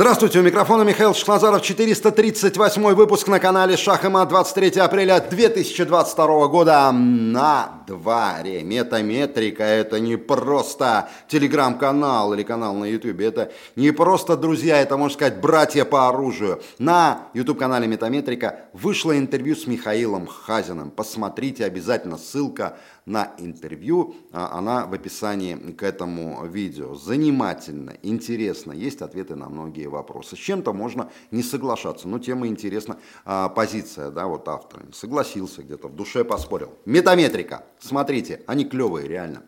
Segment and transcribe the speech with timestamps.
[0.00, 6.48] Здравствуйте, у микрофона Михаил Шахназаров, 438 выпуск на канале Шах и Мат, 23 апреля 2022
[6.48, 8.62] года на дворе.
[8.62, 15.12] Метаметрика это не просто телеграм-канал или канал на ютубе, это не просто друзья, это, можно
[15.12, 16.62] сказать, братья по оружию.
[16.78, 20.90] На ютуб-канале Метаметрика вышло интервью с Михаилом Хазиным.
[20.90, 22.78] Посмотрите обязательно, ссылка
[23.10, 26.94] на интервью, а, она в описании к этому видео.
[26.94, 30.36] Занимательно, интересно, есть ответы на многие вопросы.
[30.36, 34.84] С чем-то можно не соглашаться, но тема интересна, а, позиция, да, вот автора.
[34.92, 36.72] Согласился где-то, в душе поспорил.
[36.84, 39.42] Метаметрика, смотрите, они клевые, реально.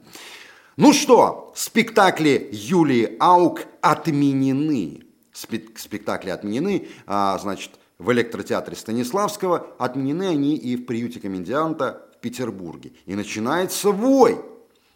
[0.77, 5.05] Ну что, спектакли Юлии Аук отменены.
[5.33, 12.93] Спектакли отменены, а, значит, в электротеатре Станиславского, отменены они и в приюте комедианта Петербурге.
[13.05, 14.41] И начинается вой.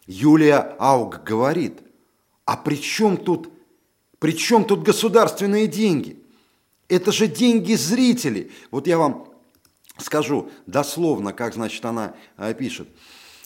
[0.07, 1.79] Юлия Ауг говорит,
[2.45, 3.51] а при чем тут,
[4.19, 6.17] при чем тут государственные деньги?
[6.87, 8.51] Это же деньги зрителей.
[8.71, 9.27] Вот я вам
[9.97, 12.87] скажу дословно, как, значит, она э, пишет.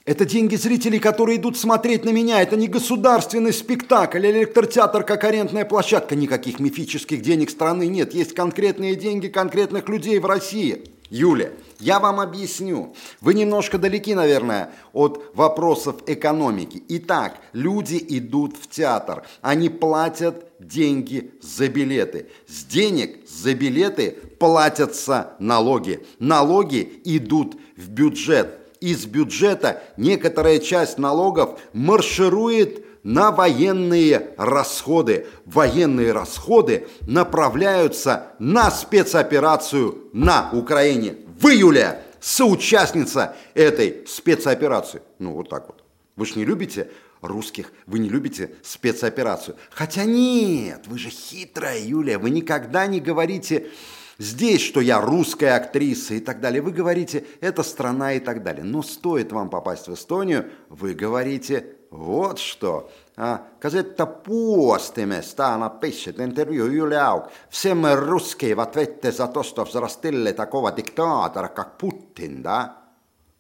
[0.05, 2.41] Это деньги зрителей, которые идут смотреть на меня.
[2.41, 6.15] Это не государственный спектакль, электротеатр как арендная площадка.
[6.15, 8.13] Никаких мифических денег страны нет.
[8.13, 10.83] Есть конкретные деньги конкретных людей в России.
[11.11, 12.95] Юля, я вам объясню.
[13.19, 16.81] Вы немножко далеки, наверное, от вопросов экономики.
[16.87, 19.23] Итак, люди идут в театр.
[19.41, 22.29] Они платят деньги за билеты.
[22.47, 26.05] С денег за билеты платятся налоги.
[26.19, 28.57] Налоги идут в бюджет.
[28.79, 35.27] Из бюджета некоторая часть налогов марширует на военные расходы.
[35.45, 41.17] Военные расходы направляются на спецоперацию на Украине.
[41.39, 45.01] В июле соучастница этой спецоперации.
[45.19, 45.83] Ну, вот так вот.
[46.15, 46.89] Вы же не любите
[47.21, 49.55] русских, вы не любите спецоперацию.
[49.71, 53.69] Хотя нет, вы же хитрая, Юлия, вы никогда не говорите
[54.17, 56.61] здесь, что я русская актриса и так далее.
[56.61, 58.63] Вы говорите, это страна и так далее.
[58.63, 62.89] Но стоит вам попасть в Эстонию, вы говорите вот что.
[63.17, 67.29] А, Казetta puostimestä она пишет интервью Юлия Аук.
[67.49, 72.77] Все мы русские в ответе за то, что взрастили такого диктатора, как Путин, да?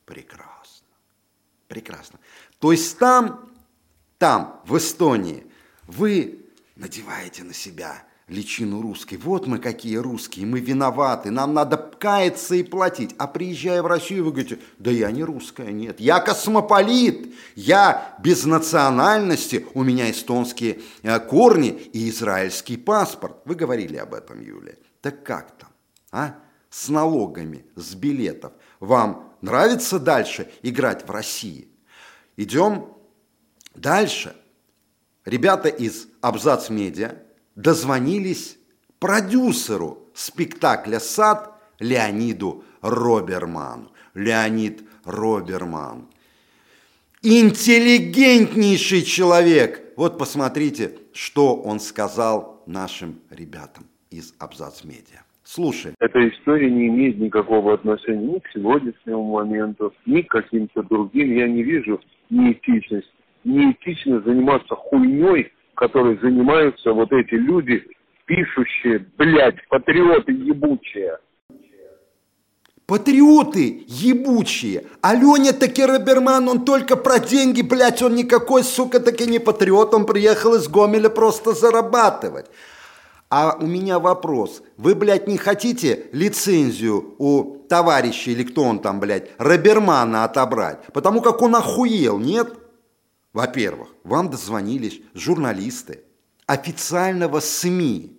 [0.05, 0.87] Прекрасно.
[1.69, 2.19] Прекрасно.
[2.59, 3.49] То есть там,
[4.17, 5.49] там, в Эстонии,
[5.87, 6.45] вы
[6.75, 9.17] надеваете на себя личину русской.
[9.17, 13.13] Вот мы какие русские, мы виноваты, нам надо каяться и платить.
[13.17, 18.45] А приезжая в Россию, вы говорите, да я не русская, нет, я космополит, я без
[18.45, 23.37] национальности, у меня эстонские э, корни и израильский паспорт.
[23.45, 24.77] Вы говорили об этом, Юлия.
[25.01, 25.69] Так как там,
[26.11, 26.35] а?
[26.69, 28.53] С налогами, с билетов.
[28.79, 31.67] Вам нравится дальше играть в России?
[32.37, 32.93] Идем
[33.75, 34.35] дальше.
[35.25, 37.15] Ребята из Абзац Медиа
[37.55, 38.57] дозвонились
[38.99, 43.91] продюсеру спектакля «Сад» Леониду Роберману.
[44.13, 46.07] Леонид Роберман.
[47.23, 49.93] Интеллигентнейший человек.
[49.95, 55.23] Вот посмотрите, что он сказал нашим ребятам из Абзац Медиа.
[55.43, 55.93] Слушай.
[55.99, 61.35] Эта история не имеет никакого отношения ни к сегодняшнему моменту, ни к каким-то другим.
[61.35, 63.11] Я не вижу неэтичность.
[63.43, 65.51] Неэтично заниматься хуйней,
[65.81, 67.83] которой занимаются вот эти люди,
[68.25, 71.17] пишущие, блядь, патриоты ебучие.
[72.85, 74.83] Патриоты ебучие.
[75.01, 75.15] А
[75.53, 80.53] таки Роберман, он только про деньги, блядь, он никакой, сука, таки не патриот, он приехал
[80.53, 82.45] из Гомеля просто зарабатывать.
[83.31, 84.61] А у меня вопрос.
[84.77, 90.85] Вы, блядь, не хотите лицензию у товарища или кто он там, блядь, Робермана отобрать?
[90.93, 92.60] Потому как он охуел, нет?
[93.33, 96.03] Во-первых, вам дозвонились журналисты
[96.45, 98.17] официального СМИ,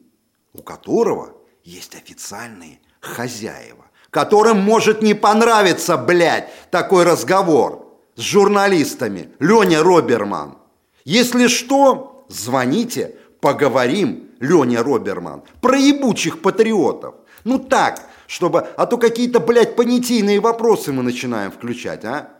[0.54, 1.34] у которого
[1.64, 9.30] есть официальные хозяева, которым может не понравиться, блядь, такой разговор с журналистами.
[9.38, 10.58] Леня Роберман.
[11.04, 17.16] Если что, звоните, поговорим, Леня Роберман, про ебучих патриотов.
[17.44, 22.30] Ну так, чтобы, а то какие-то, блядь, понятийные вопросы мы начинаем включать, а?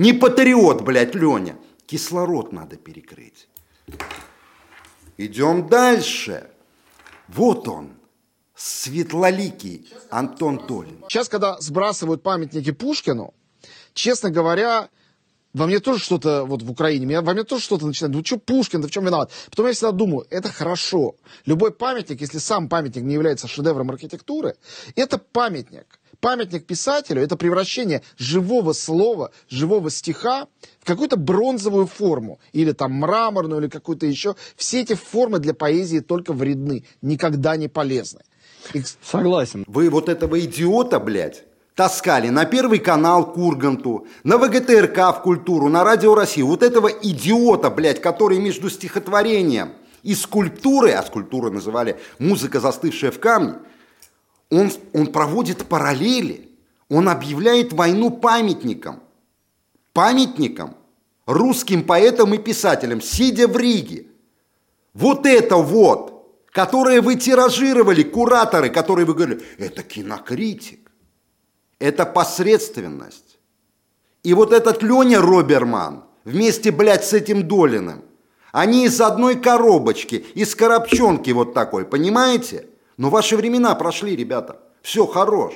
[0.00, 1.58] Не патриот, блядь, Леня.
[1.84, 3.48] Кислород надо перекрыть.
[5.18, 6.48] Идем дальше.
[7.28, 7.90] Вот он,
[8.54, 11.04] светлоликий Антон Толин.
[11.06, 13.34] Сейчас, когда сбрасывают памятники Пушкину,
[13.92, 14.88] честно говоря,
[15.52, 18.38] во мне тоже что-то, вот в Украине, меня, во мне тоже что-то начинает, ну что
[18.38, 19.30] Пушкин, да в чем виноват?
[19.50, 21.16] Потом я всегда думаю, это хорошо.
[21.44, 24.56] Любой памятник, если сам памятник не является шедевром архитектуры,
[24.96, 25.99] это памятник.
[26.20, 30.48] Памятник писателю– это превращение живого слова, живого стиха
[30.80, 32.38] в какую-то бронзовую форму.
[32.52, 34.36] Или там мраморную, или какую-то еще.
[34.56, 38.20] Все эти формы для поэзии только вредны, никогда не полезны.
[38.74, 38.82] И...
[39.02, 39.64] Согласен.
[39.66, 41.44] Вы вот этого идиота, блядь,
[41.74, 46.42] таскали на Первый канал Курганту, на ВГТРК в культуру, на Радио России.
[46.42, 49.72] Вот этого идиота, блядь, который между стихотворением
[50.02, 53.54] и скульптурой, а скульптуры называли «музыка, застывшая в камне»,
[54.50, 56.50] он, он проводит параллели,
[56.88, 59.00] он объявляет войну памятникам.
[59.92, 60.76] Памятникам,
[61.26, 64.06] русским поэтам и писателям, сидя в Риге.
[64.92, 70.90] Вот это вот, которое вы тиражировали, кураторы, которые вы говорили, это кинокритик.
[71.78, 73.38] Это посредственность.
[74.22, 78.02] И вот этот Леня Роберман вместе, блядь, с этим Долиным,
[78.52, 82.66] они из одной коробочки, из коробчонки вот такой, понимаете?
[83.00, 84.60] Но ваши времена прошли, ребята.
[84.82, 85.54] Все, хорош.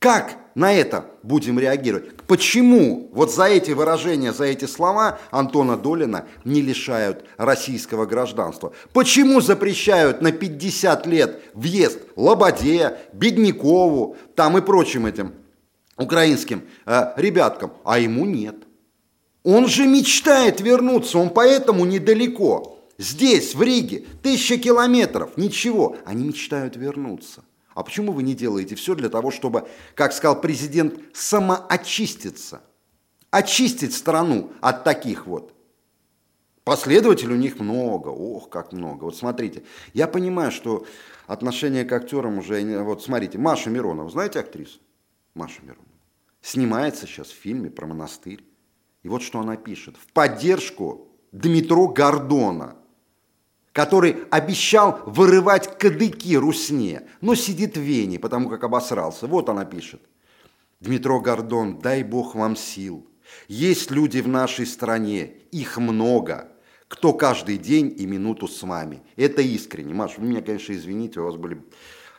[0.00, 2.16] Как на это будем реагировать?
[2.26, 8.72] Почему вот за эти выражения, за эти слова Антона Долина не лишают российского гражданства?
[8.92, 15.34] Почему запрещают на 50 лет въезд Лободе, Беднякову, там и прочим этим
[15.96, 18.56] украинским э, ребяткам, а ему нет?
[19.44, 22.79] Он же мечтает вернуться, он поэтому недалеко.
[23.00, 25.96] Здесь, в Риге, тысяча километров, ничего.
[26.04, 27.42] Они мечтают вернуться.
[27.72, 32.60] А почему вы не делаете все для того, чтобы, как сказал президент, самоочиститься?
[33.30, 35.54] Очистить страну от таких вот.
[36.62, 39.04] Последователей у них много, ох, как много.
[39.04, 39.62] Вот смотрите,
[39.94, 40.84] я понимаю, что
[41.26, 44.78] отношение к актерам уже, вот смотрите, Маша Миронова, знаете актрису?
[45.32, 45.86] Маша Миронова.
[46.42, 48.44] Снимается сейчас в фильме про монастырь.
[49.02, 49.96] И вот что она пишет.
[49.96, 52.76] В поддержку Дмитро Гордона–
[53.72, 59.26] который обещал вырывать кадыки Русне, но сидит в Вене, потому как обосрался.
[59.26, 60.02] Вот она пишет.
[60.80, 63.06] Дмитро Гордон, дай бог вам сил.
[63.48, 66.48] Есть люди в нашей стране, их много,
[66.88, 69.02] кто каждый день и минуту с вами.
[69.16, 69.94] Это искренне.
[69.94, 71.62] Маш, вы меня, конечно, извините, у вас были...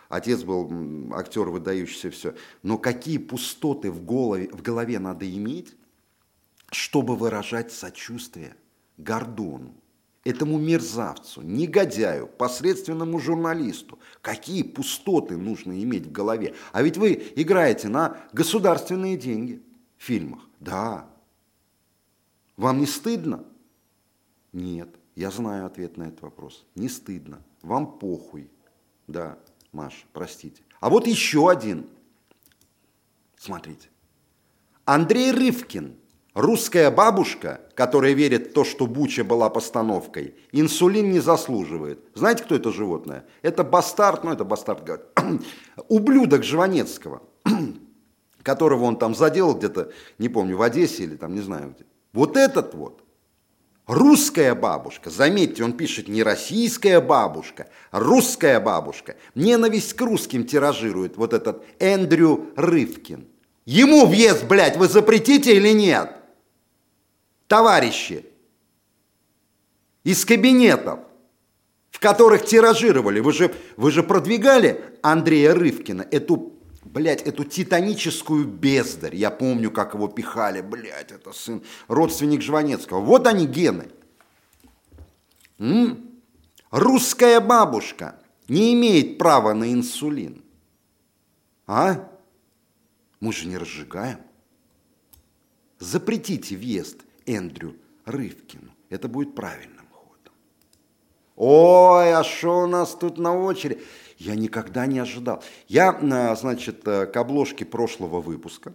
[0.07, 0.69] Отец был
[1.13, 2.35] актер, выдающийся все.
[2.63, 5.73] Но какие пустоты в голове, в голове надо иметь,
[6.69, 8.55] чтобы выражать сочувствие
[8.97, 9.80] Гордону?
[10.23, 16.55] Этому мерзавцу, негодяю, посредственному журналисту, какие пустоты нужно иметь в голове.
[16.71, 19.61] А ведь вы играете на государственные деньги
[19.97, 20.47] в фильмах.
[20.59, 21.09] Да.
[22.55, 23.43] Вам не стыдно?
[24.53, 24.89] Нет.
[25.15, 26.65] Я знаю ответ на этот вопрос.
[26.75, 27.41] Не стыдно.
[27.63, 28.49] Вам похуй.
[29.07, 29.39] Да,
[29.71, 30.61] Маша, простите.
[30.79, 31.87] А вот еще один.
[33.37, 33.89] Смотрите.
[34.85, 35.95] Андрей Рывкин–
[36.33, 41.99] Русская бабушка, которая верит в то, что Буча была постановкой, инсулин не заслуживает.
[42.15, 43.25] Знаете, кто это животное?
[43.41, 45.09] Это бастард, ну это бастард,
[45.89, 47.21] ублюдок Жванецкого,
[48.43, 51.85] которого он там заделал где-то, не помню, в Одессе или там, не знаю где.
[52.13, 53.03] Вот этот вот,
[53.85, 61.33] русская бабушка, заметьте, он пишет не российская бабушка, русская бабушка, ненависть к русским тиражирует вот
[61.33, 63.27] этот Эндрю Рывкин.
[63.65, 66.20] Ему въезд, блядь, вы запретите или нет?
[67.51, 68.25] Товарищи
[70.05, 71.01] из кабинетов,
[71.89, 73.19] в которых тиражировали.
[73.19, 76.53] Вы же, вы же продвигали Андрея Рывкина, эту,
[76.85, 79.17] блядь, эту титаническую бездарь.
[79.17, 83.01] Я помню, как его пихали, блядь, это сын, родственник Жванецкого.
[83.01, 83.89] Вот они гены.
[85.59, 86.09] М?
[86.69, 88.15] Русская бабушка
[88.47, 90.41] не имеет права на инсулин.
[91.67, 92.09] А?
[93.19, 94.21] Мы же не разжигаем.
[95.79, 97.75] Запретите въезд– Эндрю
[98.05, 98.71] Рывкину.
[98.89, 100.33] Это будет правильным ходом.
[101.35, 103.81] Ой, а что у нас тут на очереди?
[104.17, 105.43] Я никогда не ожидал.
[105.67, 108.73] Я, а, значит, э, к обложке прошлого выпуска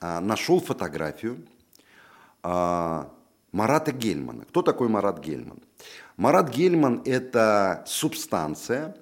[0.00, 1.46] а, нашел фотографию
[2.42, 4.44] Марата Гельмана.
[4.44, 5.62] Кто такой Марат Гельман?
[6.18, 8.94] Марат Гельман– это субстанция,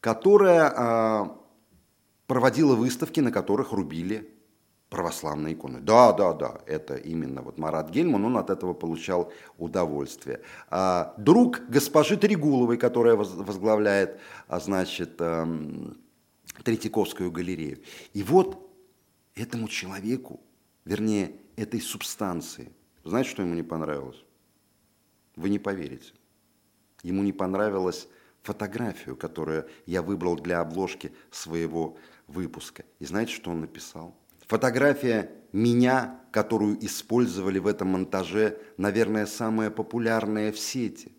[0.00, 1.30] которая
[2.26, 4.28] проводила выставки, на которых рубили
[4.90, 5.80] православные иконы.
[5.80, 10.40] Да, да, да, это именно вот Марат Гельман, он от этого получал удовольствие.
[10.68, 15.96] А, друг госпожи Трегуловой, которая возглавляет, а, значит, эм,
[16.64, 17.78] Третьяковскую галерею.
[18.12, 18.68] И вот
[19.36, 20.40] этому человеку,
[20.84, 22.72] вернее, этой субстанции,
[23.04, 24.24] знаете, что ему не понравилось?
[25.36, 26.12] Вы не поверите.
[27.04, 28.08] Ему не понравилась
[28.42, 32.84] фотографию, которую я выбрал для обложки своего выпуска.
[32.98, 34.16] И знаете, что он написал?
[34.50, 41.12] Фотография меня, которую использовали в этом монтаже, наверное, самая популярная в сети.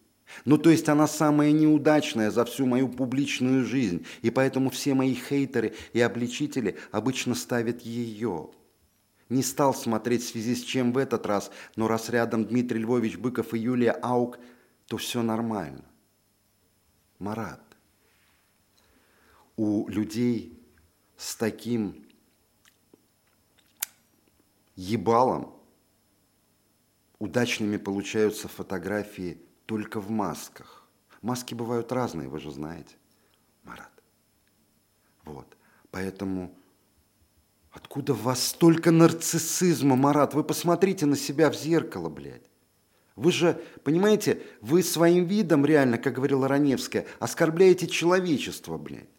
[0.44, 5.16] Ну, то есть она самая неудачная за всю мою публичную жизнь, и поэтому все мои
[5.16, 8.50] хейтеры и обличители обычно ставят ее.
[9.30, 13.16] Не стал смотреть в связи с чем в этот раз, но раз рядом Дмитрий Львович
[13.16, 14.40] Быков и Юлия Аук,
[14.88, 15.86] то все нормально.
[17.18, 17.64] Марат,
[19.56, 20.60] у людей
[21.16, 22.11] с таким
[24.82, 25.54] ебалом
[27.20, 30.90] удачными получаются фотографии только в масках.
[31.22, 32.96] Маски бывают разные, вы же знаете,
[33.64, 33.92] Марат.
[35.24, 35.46] Вот,
[35.92, 36.52] поэтому
[37.70, 40.34] откуда в вас столько нарциссизма, Марат?
[40.34, 42.50] Вы посмотрите на себя в зеркало, блядь.
[43.16, 49.10] Вы же, понимаете, вы своим видом реально, как говорила Раневская, оскорбляете человечество, блядь.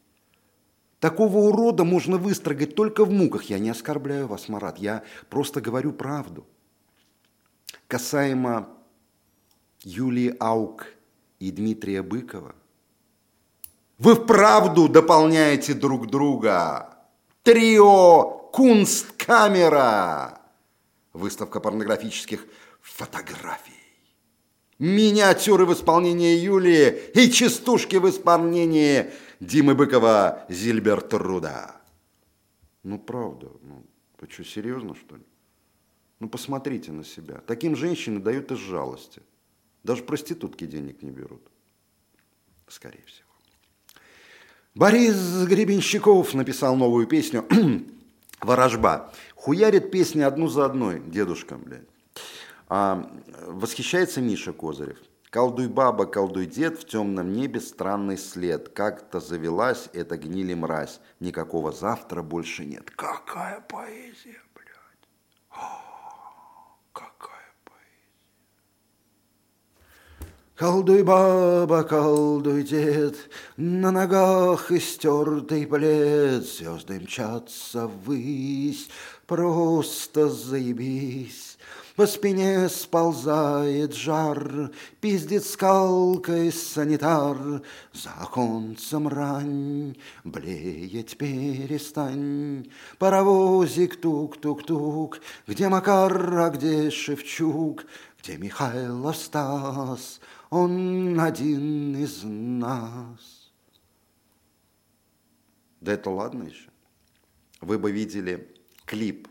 [1.02, 3.42] Такого урода можно выстрогать только в муках.
[3.50, 6.46] Я не оскорбляю вас, Марат, я просто говорю правду.
[7.88, 8.68] Касаемо
[9.82, 10.86] Юлии Аук
[11.40, 12.54] и Дмитрия Быкова.
[13.98, 16.96] Вы вправду дополняете друг друга.
[17.42, 20.40] Трио Кунсткамера.
[21.12, 22.46] Выставка порнографических
[22.80, 23.72] фотографий.
[24.78, 29.10] Миниатюры в исполнении Юлии и частушки в исполнении
[29.42, 31.74] Димы Быкова Зильбертруда.
[32.84, 33.84] Ну, правда, ну,
[34.20, 35.24] вы что, серьезно, что ли?
[36.20, 37.42] Ну, посмотрите на себя.
[37.44, 39.20] Таким женщины дают из жалости.
[39.82, 41.42] Даже проститутки денег не берут.
[42.68, 43.26] Скорее всего.
[44.76, 47.44] Борис Гребенщиков написал новую песню
[48.40, 49.12] «Ворожба».
[49.34, 51.88] Хуярит песни одну за одной, дедушка, блядь.
[52.68, 53.10] А,
[53.48, 54.98] восхищается Миша Козырев–
[55.32, 58.68] Колдуй баба, колдуй дед, в темном небе странный след.
[58.68, 61.00] Как-то завелась эта гнили мразь.
[61.20, 62.90] Никакого завтра больше нет.
[62.90, 65.08] Какая поэзия, блядь.
[65.48, 68.10] О, какая поэзия.
[70.62, 73.16] Колдуй баба, колдуй дед,
[73.56, 78.88] На ногах истертый плед, Звезды мчатся ввысь,
[79.26, 81.58] Просто заебись.
[81.96, 87.62] По спине сползает жар, Пиздит скалкой санитар.
[87.92, 92.70] За оконцем рань, блеять перестань.
[93.00, 97.84] Паровозик тук-тук-тук, Где Макар, а где Шевчук,
[98.22, 100.20] Где Михайлов Стас,
[100.52, 103.50] Он один из нас.
[105.80, 106.68] Да это ладно еще.
[107.62, 108.54] Вы бы видели
[108.84, 109.28] клип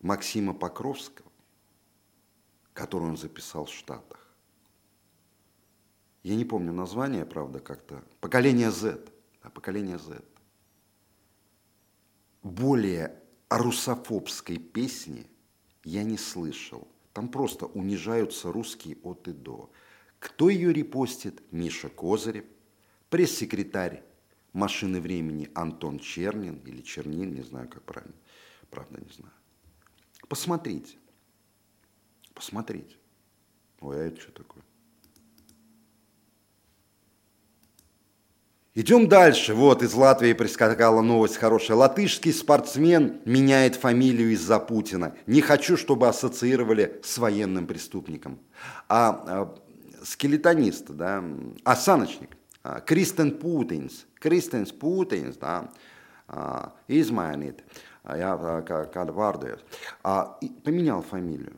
[0.00, 1.30] Максима Покровского,
[2.72, 4.34] который он записал в Штатах.
[6.22, 8.02] Я не помню название, правда, как-то.
[8.22, 8.98] Поколение Z.
[9.42, 10.22] Да, поколение Z.
[12.42, 15.26] Более русофобской песни
[15.84, 16.88] я не слышал.
[17.18, 19.72] Там просто унижаются русские от и до.
[20.20, 21.42] Кто ее репостит?
[21.50, 22.44] Миша Козырев,
[23.10, 24.04] пресс-секретарь
[24.52, 28.14] машины времени Антон Чернин или Чернин, не знаю, как правильно,
[28.70, 29.34] правда не знаю.
[30.28, 30.96] Посмотрите.
[32.34, 32.94] Посмотрите.
[33.80, 34.62] Ой, а это что такое?
[38.78, 39.54] Идем дальше.
[39.54, 41.76] Вот из Латвии прискакала новость хорошая.
[41.76, 45.16] Латышский спортсмен меняет фамилию из-за Путина.
[45.26, 48.38] Не хочу, чтобы ассоциировали с военным преступником.
[48.88, 49.54] А, а
[50.04, 51.24] скелетонист, да,
[51.64, 55.72] осаночник, а, Кристен Путинс, Кристенс Путинс, да,
[56.28, 57.64] а, измайнит.
[58.04, 58.38] Я
[58.94, 59.58] kādu vārdu
[60.62, 61.56] поменял фамилию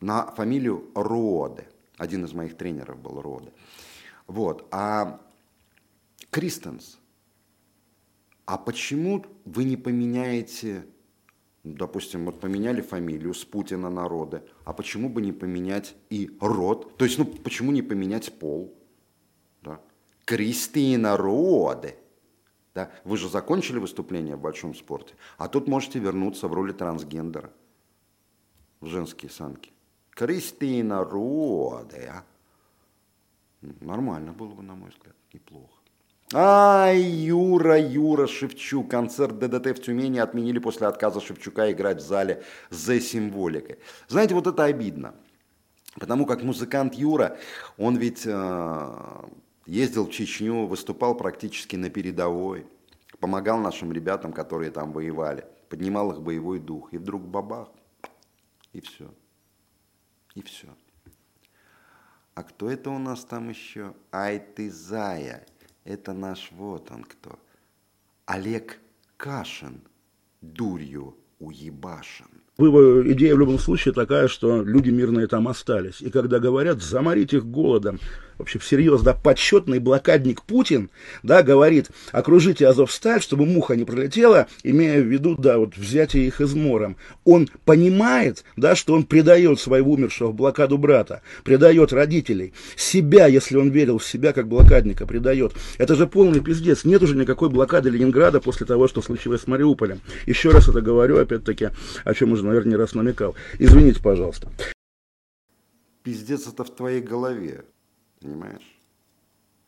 [0.00, 1.68] на фамилию Роде.
[1.96, 3.52] Один из моих тренеров был Роде.
[4.26, 4.66] Вот.
[4.72, 5.20] А
[6.30, 7.00] Кристенс,
[8.46, 10.86] а почему вы не поменяете,
[11.64, 16.96] допустим, вот поменяли фамилию с Путина на Роде, а почему бы не поменять и род?
[16.96, 18.72] То есть, ну, почему не поменять пол?
[19.62, 19.80] Да?
[20.24, 21.96] Кристина Роде.
[22.74, 22.92] Да?
[23.04, 27.52] Вы же закончили выступление в большом спорте, а тут можете вернуться в роли трансгендера
[28.80, 29.72] в женские санки.
[30.10, 32.12] Кристина Роде.
[32.14, 32.24] А?
[33.80, 35.79] Нормально было бы, на мой взгляд, неплохо.
[36.32, 38.88] Ай, Юра, Юра, Шевчук.
[38.88, 43.78] Концерт ДДТ в Тюмени отменили после отказа Шевчука играть в зале за символикой.
[44.06, 45.14] Знаете, вот это обидно.
[45.96, 47.36] Потому как музыкант Юра,
[47.76, 49.24] он ведь э,
[49.66, 52.64] ездил в Чечню, выступал практически на передовой,
[53.18, 56.92] помогал нашим ребятам, которые там воевали, поднимал их боевой дух.
[56.92, 57.70] И вдруг бабах,
[58.72, 59.12] и все.
[60.36, 60.68] И все.
[62.36, 63.94] А кто это у нас там еще?
[64.12, 65.44] Ай ты зая.
[65.84, 67.38] Это наш вот он кто.
[68.26, 68.78] Олег
[69.16, 69.80] Кашин.
[70.40, 72.26] дурью уебашен.
[72.58, 76.02] Идея в любом случае такая, что люди мирные там остались.
[76.02, 77.98] И когда говорят, заморить их голодом,
[78.40, 80.90] вообще всерьез, да, подсчетный блокадник Путин,
[81.22, 86.40] да, говорит, окружите Азовсталь, чтобы муха не пролетела, имея в виду, да, вот взятие их
[86.40, 86.96] измором.
[87.24, 93.56] Он понимает, да, что он предает своего умершего в блокаду брата, предает родителей, себя, если
[93.56, 95.52] он верил в себя как блокадника, предает.
[95.78, 96.84] Это же полный пиздец.
[96.84, 100.00] Нет уже никакой блокады Ленинграда после того, что случилось с Мариуполем.
[100.26, 101.70] Еще раз это говорю, опять-таки,
[102.04, 103.34] о чем уже наверное, не раз намекал.
[103.58, 104.48] Извините, пожалуйста.
[106.02, 107.64] Пиздец это в твоей голове,
[108.20, 108.80] понимаешь?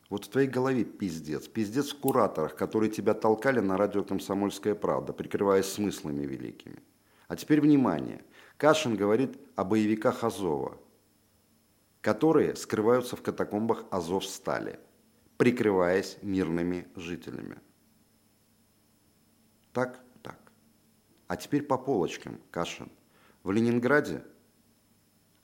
[0.09, 1.47] Вот в твоей голове пиздец.
[1.47, 6.77] Пиздец в кураторах, которые тебя толкали на радио «Комсомольская правда», прикрываясь смыслами великими.
[7.27, 8.23] А теперь внимание.
[8.57, 10.77] Кашин говорит о боевиках Азова,
[12.01, 14.79] которые скрываются в катакомбах Азов-Стали,
[15.37, 17.57] прикрываясь мирными жителями.
[19.73, 20.03] Так?
[21.27, 22.91] А теперь по полочкам, Кашин.
[23.41, 24.23] В Ленинграде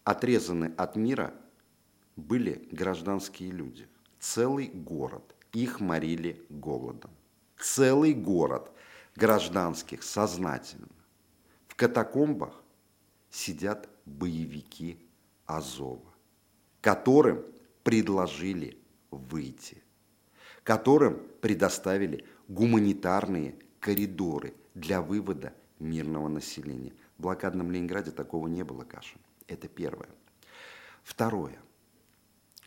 [0.04, 1.34] отрезаны от мира
[2.20, 3.88] были гражданские люди.
[4.20, 5.36] Целый город.
[5.54, 7.12] Их морили голодом.
[7.58, 8.72] Целый город
[9.16, 10.88] гражданских сознательно.
[11.68, 12.64] В катакомбах
[13.30, 15.00] сидят боевики
[15.46, 16.14] Азова,
[16.82, 17.44] которым
[17.84, 18.78] предложили
[19.12, 19.82] выйти,
[20.64, 26.94] которым предоставили гуманитарные коридоры для вывода мирного населения.
[27.18, 29.20] В блокадном Ленинграде такого не было, Кашин.
[29.48, 30.10] Это первое.
[31.04, 31.60] Второе.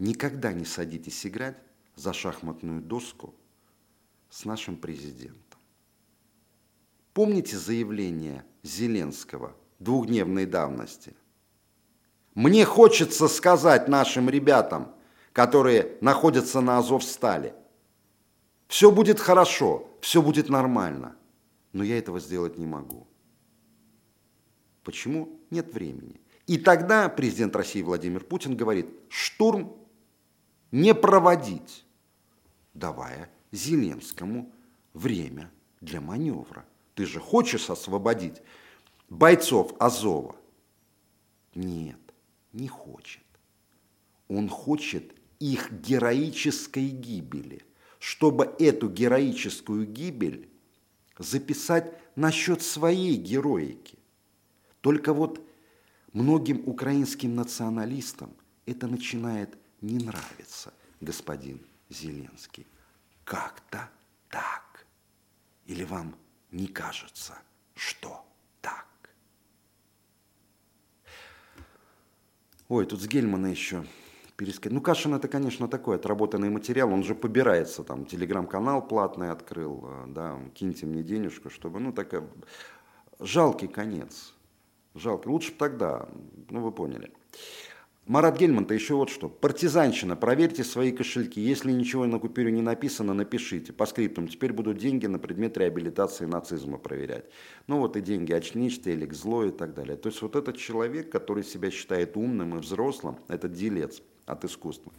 [0.02, 1.56] Никогда не садитесь играть
[1.94, 3.34] за шахматную доску
[4.30, 5.60] с нашим президентом.
[7.14, 11.14] Помните заявление Зеленского двухдневной давности?
[12.34, 14.92] Мне хочется сказать нашим ребятам,
[15.32, 17.54] которые находятся на Азовстале,
[18.66, 21.16] все будет хорошо, все будет нормально–
[21.72, 23.06] но я этого сделать не могу.
[24.84, 25.40] Почему?
[25.50, 26.20] Нет времени.
[26.46, 29.76] И тогда президент России Владимир Путин говорит, штурм
[30.72, 31.84] не проводить,
[32.74, 34.50] давая Зеленскому
[34.94, 35.50] время
[35.80, 36.64] для маневра.
[36.94, 38.42] Ты же хочешь освободить
[39.08, 40.34] бойцов Азова?
[41.54, 42.00] Нет,
[42.52, 43.22] не хочет.
[44.28, 47.62] Он хочет их героической гибели,
[47.98, 50.48] чтобы эту героическую гибель
[51.18, 53.98] записать насчет своей героики.
[54.80, 55.46] Только вот
[56.12, 62.66] многим украинским националистам это начинает не нравиться, господин Зеленский.
[63.24, 63.90] Как-то
[64.28, 64.86] так.
[65.66, 66.16] Или вам
[66.50, 67.38] не кажется,
[67.74, 68.24] что
[68.60, 68.86] так?
[72.68, 73.84] Ой, тут с Гельмана еще
[74.36, 74.72] пересказать.
[74.72, 80.04] Ну, Кашин это, конечно, такой отработанный материал, он же побирается, там, телеграм-канал платный открыл, э,
[80.08, 82.28] да, киньте мне денежку, чтобы, ну, такая,
[83.20, 84.34] жалкий конец,
[84.94, 86.08] жалкий, лучше бы тогда,
[86.50, 87.12] ну, вы поняли.
[88.06, 89.28] Марат Гельман-то еще вот что.
[89.28, 90.16] Партизанщина.
[90.16, 91.40] Проверьте свои кошельки.
[91.40, 93.72] Если ничего на купюре не написано, напишите.
[93.72, 94.26] По скриптам.
[94.26, 97.26] Теперь будут деньги на предмет реабилитации нацизма проверять.
[97.68, 99.96] Ну вот и деньги очничьте или к зло и так далее.
[99.96, 104.92] То есть вот этот человек, который себя считает умным и взрослым, этот делец, от искусства,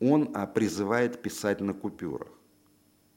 [0.00, 2.28] он а, призывает писать на купюрах,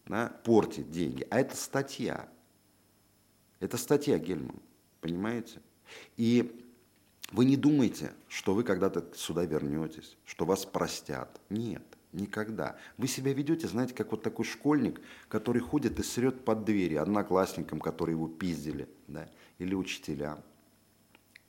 [0.07, 1.27] да, портить деньги.
[1.29, 2.27] А это статья.
[3.59, 4.59] Это статья Гельман,
[5.01, 5.59] понимаете?
[6.15, 6.63] И
[7.31, 11.41] вы не думайте, что вы когда-то сюда вернетесь, что вас простят.
[11.49, 12.77] Нет, никогда.
[12.97, 17.79] Вы себя ведете, знаете, как вот такой школьник, который ходит и срет под двери одноклассникам,
[17.79, 20.41] которые его пиздили, да, или учителям.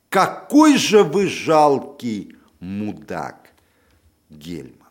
[0.09, 3.53] Какой же вы жалкий мудак!
[4.31, 4.89] Гельман.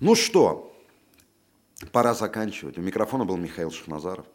[0.00, 0.76] Ну что,
[1.90, 2.78] пора заканчивать.
[2.78, 4.26] У микрофона был Михаил Шахназаров.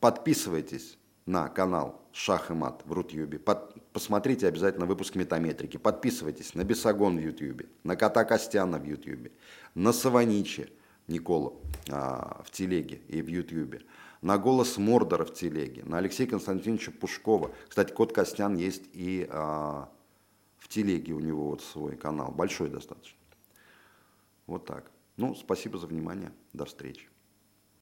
[0.00, 3.38] Подписывайтесь на канал Шах и Мат в Рутюбе.
[3.38, 5.76] Под, посмотрите обязательно выпуск Метаметрики.
[5.76, 9.30] Подписывайтесь на Бесогон в Ютьюбе, на Кота Костяна в Ютьюбе,
[9.74, 10.72] на Саваничи
[11.06, 11.60] Николу
[11.90, 13.82] а, в Телеге и в Ютьюбе,
[14.22, 17.50] на Голос Мордора в Телеге, на Алексея Константиновича Пушкова.
[17.68, 19.90] Кстати, Кот Костян есть и а,
[20.56, 23.18] в телеге у него вот свой канал, большой достаточно.
[24.46, 24.90] Вот так.
[25.18, 26.32] Ну, спасибо за внимание.
[26.54, 27.06] До встречи.